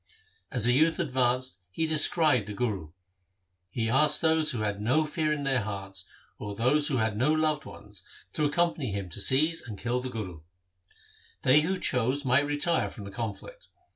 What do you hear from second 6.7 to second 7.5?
who had no